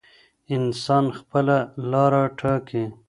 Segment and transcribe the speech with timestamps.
[0.55, 1.57] انسان خپله
[1.91, 2.83] لاره ټاکي.